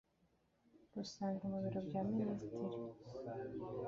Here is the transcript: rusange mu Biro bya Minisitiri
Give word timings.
rusange 0.95 1.43
mu 1.51 1.57
Biro 1.63 1.79
bya 1.87 2.01
Minisitiri 2.11 2.57